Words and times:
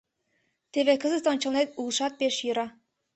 Теве 0.71 0.93
кызыт 1.01 1.25
ончылнет 1.31 1.69
улшат 1.79 2.13
пеш 2.19 2.35
йӧра. 2.45 2.67